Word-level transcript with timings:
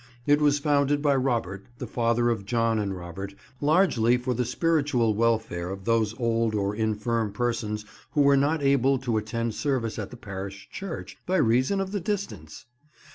It 0.25 0.41
was 0.41 0.57
founded 0.57 0.99
by 1.03 1.15
Robert, 1.15 1.67
the 1.77 1.85
father 1.85 2.31
of 2.31 2.43
John 2.43 2.79
and 2.79 2.97
Robert, 2.97 3.35
largely 3.61 4.17
for 4.17 4.33
the 4.33 4.45
spiritual 4.45 5.13
welfare 5.13 5.69
of 5.69 5.85
those 5.85 6.19
old 6.19 6.55
or 6.55 6.75
infirm 6.75 7.31
persons 7.31 7.85
who 8.13 8.21
were 8.23 8.35
not 8.35 8.63
able 8.63 8.97
to 8.97 9.17
attend 9.17 9.53
service 9.53 9.99
at 9.99 10.09
the 10.09 10.17
parish 10.17 10.67
church, 10.71 11.19
by 11.27 11.37
reason 11.37 11.79
of 11.79 11.91
the 11.91 11.99
distance! 11.99 12.65